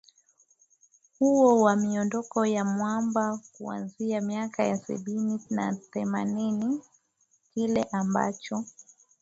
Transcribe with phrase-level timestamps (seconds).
[1.19, 6.81] huyo wa miondoko ya mwamba kuanzia miaka ya sabini na themanini
[7.53, 8.63] Kile ambacho